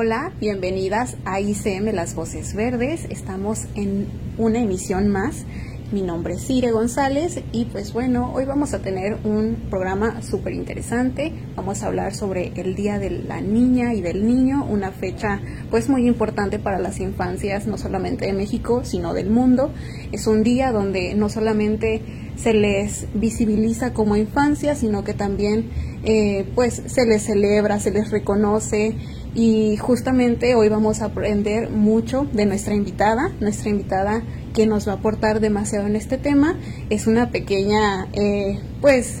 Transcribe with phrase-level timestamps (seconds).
[0.00, 3.06] Hola, bienvenidas a ICM Las Voces Verdes.
[3.10, 4.06] Estamos en
[4.38, 5.44] una emisión más.
[5.90, 10.52] Mi nombre es Cire González y pues bueno, hoy vamos a tener un programa súper
[10.52, 11.32] interesante.
[11.56, 15.88] Vamos a hablar sobre el Día de la Niña y del Niño, una fecha pues
[15.88, 19.72] muy importante para las infancias, no solamente de México, sino del mundo.
[20.12, 22.02] Es un día donde no solamente
[22.36, 25.70] se les visibiliza como infancia, sino que también
[26.04, 28.94] eh, pues se les celebra, se les reconoce
[29.34, 34.22] y justamente hoy vamos a aprender mucho de nuestra invitada, nuestra invitada
[34.54, 36.56] que nos va a aportar demasiado en este tema.
[36.90, 39.20] Es una pequeña, eh, pues,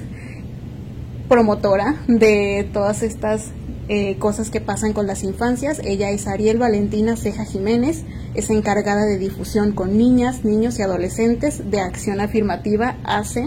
[1.28, 3.52] promotora de todas estas
[3.90, 5.80] eh, cosas que pasan con las infancias.
[5.84, 8.02] Ella es Ariel Valentina Ceja Jiménez,
[8.34, 13.46] es encargada de difusión con niñas, niños y adolescentes de Acción Afirmativa ACE.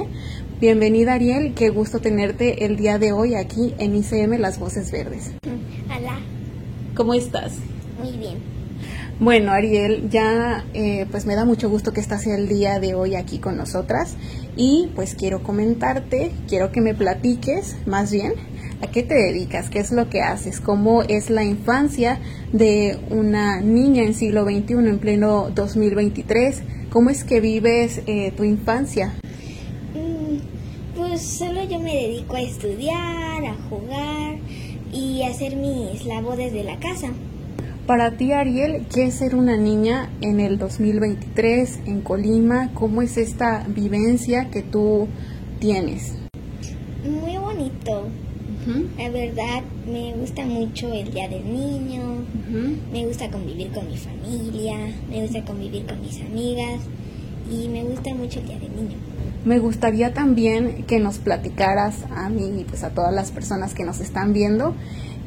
[0.59, 5.31] Bienvenida Ariel, qué gusto tenerte el día de hoy aquí en ICM Las Voces Verdes.
[5.85, 6.40] Hola.
[6.95, 7.53] ¿Cómo estás?
[8.01, 8.37] Muy bien.
[9.19, 13.15] Bueno, Ariel, ya eh, pues me da mucho gusto que estás el día de hoy
[13.15, 14.15] aquí con nosotras
[14.57, 18.33] y pues quiero comentarte, quiero que me platiques más bien
[18.81, 22.19] a qué te dedicas, qué es lo que haces, cómo es la infancia
[22.51, 28.43] de una niña en siglo XXI en pleno 2023, cómo es que vives eh, tu
[28.43, 29.13] infancia.
[29.93, 34.39] Mm, pues solo yo me dedico a estudiar, a jugar
[34.93, 37.09] y hacer mis labores de la casa.
[37.87, 42.71] Para ti, Ariel, ¿qué es ser una niña en el 2023 en Colima?
[42.73, 45.07] ¿Cómo es esta vivencia que tú
[45.59, 46.13] tienes?
[47.03, 48.07] Muy bonito.
[48.97, 52.23] La verdad, me gusta mucho el Día del Niño,
[52.93, 54.77] me gusta convivir con mi familia,
[55.09, 56.79] me gusta convivir con mis amigas
[58.01, 58.97] gusta mucho el Día del Niño.
[59.45, 63.83] Me gustaría también que nos platicaras a mí y pues a todas las personas que
[63.83, 64.75] nos están viendo,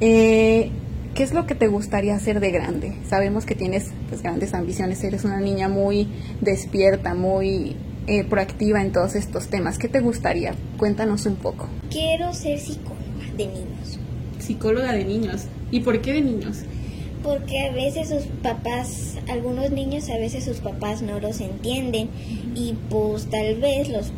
[0.01, 0.71] eh,
[1.15, 2.97] ¿qué es lo que te gustaría hacer de grande?
[3.09, 6.09] Sabemos que tienes pues grandes ambiciones, eres una niña muy
[6.41, 7.77] despierta, muy
[8.07, 9.79] eh, proactiva en todos estos temas.
[9.79, 10.55] ¿Qué te gustaría?
[10.77, 11.69] Cuéntanos un poco.
[11.91, 13.99] Quiero ser psicóloga de niños.
[14.39, 15.47] Psicóloga de niños.
[15.71, 16.65] ¿Y por qué de niños?
[17.25, 22.11] Porque a veces sus papás, algunos niños a veces sus papás no los entienden
[22.55, 24.13] y pues tal vez los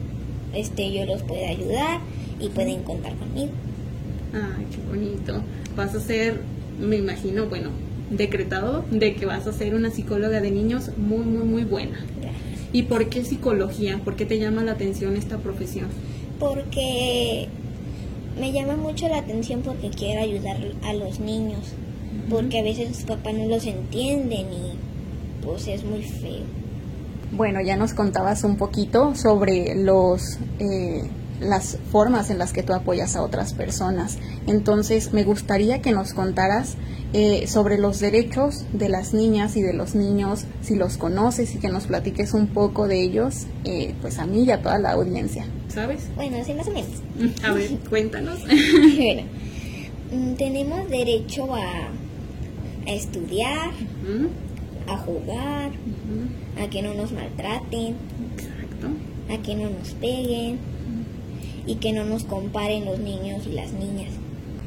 [0.53, 2.00] este yo los pueda ayudar
[2.41, 3.53] y pueden contar conmigo.
[4.34, 5.41] Ay, qué bonito.
[5.77, 6.41] Vas a ser,
[6.81, 7.71] me imagino, bueno,
[8.11, 12.05] decretado de que vas a ser una psicóloga de niños muy, muy, muy buena.
[12.73, 14.00] ¿Y por qué psicología?
[14.05, 15.87] ¿Por qué te llama la atención esta profesión?
[16.41, 17.49] Porque
[18.38, 21.75] me llama mucho la atención porque quiero ayudar a los niños
[22.28, 26.44] porque a veces los papás no los entienden y pues es muy feo.
[27.32, 31.03] Bueno, ya nos contabas un poquito sobre los eh,
[31.41, 34.19] las formas en las que tú apoyas a otras personas.
[34.47, 36.76] Entonces, me gustaría que nos contaras
[37.12, 41.59] eh, sobre los derechos de las niñas y de los niños, si los conoces y
[41.59, 44.93] que nos platiques un poco de ellos, eh, pues a mí y a toda la
[44.93, 45.44] audiencia.
[45.69, 46.09] ¿Sabes?
[46.15, 46.91] Bueno, sí, más o menos.
[47.44, 48.38] A ver, cuéntanos.
[48.97, 49.22] bueno,
[50.12, 51.91] mm, tenemos derecho a
[52.86, 53.70] a estudiar,
[54.88, 55.72] a jugar,
[56.60, 57.97] a que no nos maltraten,
[59.28, 60.58] a que no nos peguen
[61.66, 64.12] y que no nos comparen los niños y las niñas.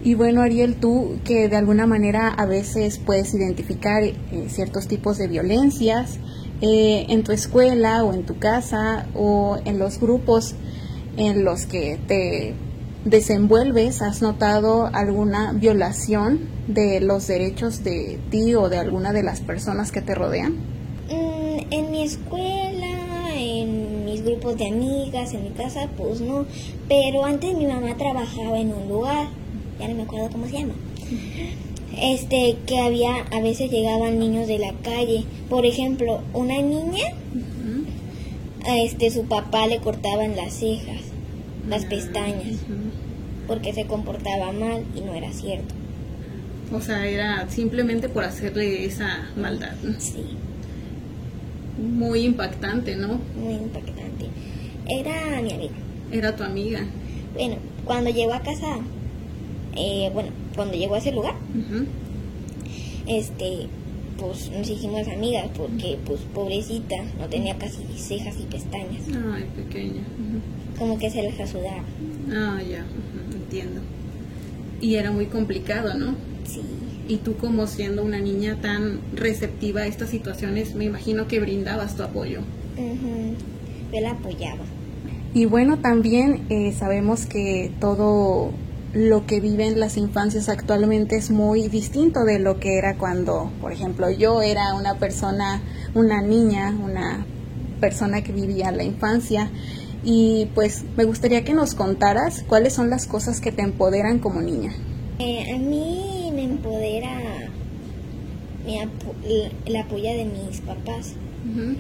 [0.04, 4.16] Y bueno, Ariel, tú que de alguna manera a veces puedes identificar eh,
[4.48, 6.20] ciertos tipos de violencias
[6.62, 10.56] eh, en tu escuela o en tu casa o en los grupos
[11.18, 12.54] en los que te
[13.06, 19.42] desenvuelves, ¿has notado alguna violación de los derechos de ti o de alguna de las
[19.42, 20.54] personas que te rodean?
[21.10, 26.46] Mm, en mi escuela, en mis grupos de amigas, en mi casa, pues no.
[26.88, 29.28] Pero antes mi mamá trabajaba en un lugar,
[29.80, 30.74] ya no me acuerdo cómo se llama.
[32.02, 35.24] Este, que había, a veces llegaban niños de la calle.
[35.50, 37.14] Por ejemplo, una niña,
[38.68, 41.10] este, su papá le cortaban las cejas
[41.68, 42.58] las pestañas,
[43.48, 45.76] porque se comportaba mal y no era cierto.
[46.72, 49.74] O sea, era simplemente por hacerle esa maldad.
[49.98, 50.24] Sí.
[51.82, 53.20] Muy impactante, ¿no?
[53.36, 54.28] Muy impactante.
[54.88, 55.74] Era mi amiga.
[56.12, 56.82] Era tu amiga.
[57.34, 58.78] Bueno, cuando llegó a casa,
[59.76, 61.36] eh, bueno, cuando llegó a ese lugar,
[63.08, 63.68] este,
[64.18, 69.04] pues nos hicimos amigas porque, pues, pobrecita, no tenía casi cejas y pestañas.
[69.34, 70.02] Ay, pequeña.
[70.80, 71.84] Como que se les rasudaba.
[72.32, 72.86] Ah, ya,
[73.34, 73.82] entiendo.
[74.82, 76.16] Y era muy complicado, ¿no?
[76.46, 76.62] Sí.
[77.08, 81.96] Y tú como siendo una niña tan receptiva a estas situaciones, me imagino que brindabas
[81.96, 82.42] tu apoyo.
[83.92, 84.64] Yo la apoyaba.
[85.34, 88.52] Y bueno, también eh, sabemos que todo
[88.94, 93.72] lo que viven las infancias actualmente es muy distinto de lo que era cuando, por
[93.72, 95.62] ejemplo, yo era una persona,
[95.94, 97.26] una niña, una
[97.80, 99.50] persona que vivía la infancia.
[100.04, 104.42] Y pues me gustaría que nos contaras cuáles son las cosas que te empoderan como
[104.42, 104.74] niña.
[105.20, 107.50] Eh, a mí me empodera
[108.66, 111.14] el apoyo de mis papás.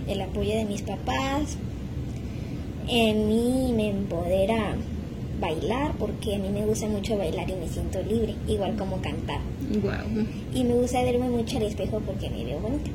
[0.07, 1.57] El apoyo de mis papás.
[2.87, 4.75] En mí me empodera
[5.39, 9.39] bailar porque a mí me gusta mucho bailar y me siento libre, igual como cantar.
[10.53, 12.89] Y me gusta verme mucho al espejo porque me veo bonita.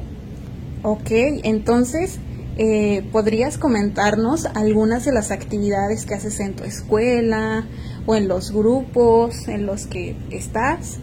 [0.82, 1.10] Ok,
[1.44, 2.18] entonces,
[2.56, 7.66] eh, ¿podrías comentarnos algunas de las actividades que haces en tu escuela
[8.06, 10.98] o en los grupos en los que estás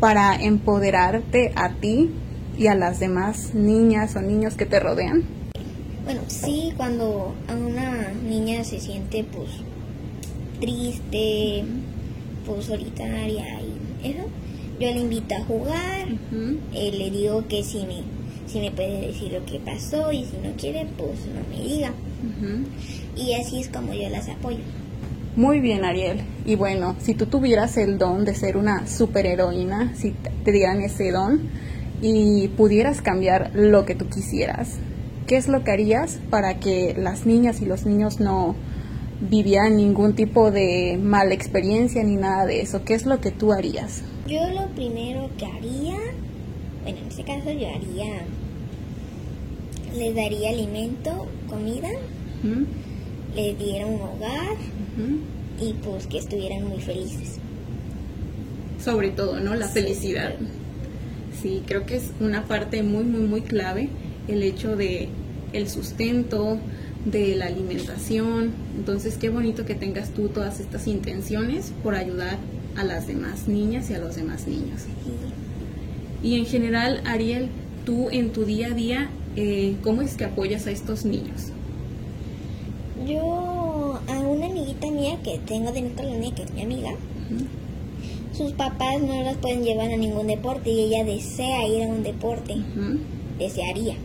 [0.00, 2.10] para empoderarte a ti
[2.56, 5.24] y a las demás niñas o niños que te rodean?
[6.04, 9.48] Bueno, sí, cuando a una niña se siente pues
[10.60, 11.64] triste,
[12.46, 14.24] pues solitaria y eso,
[14.78, 16.08] yo le invito a jugar,
[16.72, 18.02] eh, le digo que si me,
[18.54, 21.92] si me puede decir lo que pasó y si no quiere, pues no me diga.
[23.16, 24.60] Y así es como yo las apoyo.
[25.34, 26.20] Muy bien, Ariel.
[26.46, 30.14] Y bueno, si tú tuvieras el don de ser una superheroína, si
[30.44, 31.48] te dieran ese don
[32.00, 34.76] y pudieras cambiar lo que tú quisieras,
[35.26, 38.54] ¿qué es lo que harías para que las niñas y los niños no,
[39.20, 42.84] vivieran ningún tipo de mala experiencia ni nada de eso.
[42.84, 44.02] ¿Qué es lo que tú harías?
[44.28, 45.96] Yo lo primero que haría,
[46.84, 48.22] bueno, en este caso yo haría,
[49.96, 51.88] les daría alimento, comida,
[53.34, 54.56] les diera un hogar
[55.60, 57.38] y pues que estuvieran muy felices.
[58.82, 59.54] Sobre todo, ¿no?
[59.54, 60.34] La felicidad.
[61.40, 63.88] Sí, creo que es una parte muy, muy, muy clave
[64.28, 65.08] el hecho de
[65.52, 66.58] el sustento,
[67.04, 68.52] de la alimentación.
[68.76, 72.38] Entonces, qué bonito que tengas tú todas estas intenciones por ayudar
[72.76, 74.82] a las demás niñas y a los demás niños.
[76.22, 77.48] Y en general, Ariel,
[77.84, 81.48] tú en tu día a día, eh, ¿cómo es que apoyas a estos niños?
[83.06, 86.92] Yo, a una amiguita mía que tengo de mi colonia, que es mi amiga,
[88.32, 92.02] sus papás no las pueden llevar a ningún deporte y ella desea ir a un
[92.02, 92.56] deporte,
[93.38, 93.96] desearía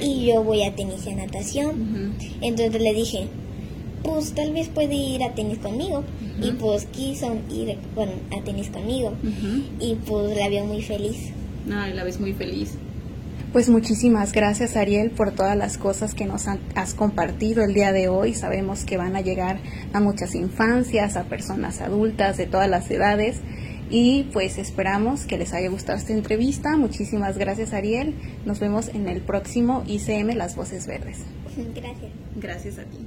[0.00, 2.14] y yo voy a tenis y a natación.
[2.40, 3.28] Entonces le dije,
[4.02, 6.04] pues tal vez puede ir a tenis conmigo.
[6.42, 7.76] Y pues quiso ir
[8.30, 9.12] a tenis conmigo.
[9.80, 11.30] Y pues la veo muy feliz.
[11.72, 12.74] Ay, la ves muy feliz.
[13.52, 18.08] Pues muchísimas gracias Ariel por todas las cosas que nos has compartido el día de
[18.08, 18.32] hoy.
[18.32, 19.60] Sabemos que van a llegar
[19.92, 23.40] a muchas infancias, a personas adultas de todas las edades
[23.90, 26.78] y pues esperamos que les haya gustado esta entrevista.
[26.78, 28.14] Muchísimas gracias Ariel.
[28.46, 31.18] Nos vemos en el próximo ICM Las Voces Verdes.
[31.74, 32.10] Gracias.
[32.36, 33.06] Gracias a ti.